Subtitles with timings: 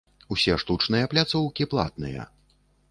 [0.35, 2.21] Усе штучныя пляцоўкі платныя.